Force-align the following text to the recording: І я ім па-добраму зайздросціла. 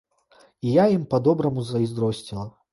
І 0.69 0.73
я 0.77 0.85
ім 0.95 1.05
па-добраму 1.13 1.69
зайздросціла. 1.71 2.51